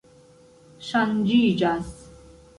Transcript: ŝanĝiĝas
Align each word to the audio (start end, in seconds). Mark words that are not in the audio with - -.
ŝanĝiĝas 0.87 1.93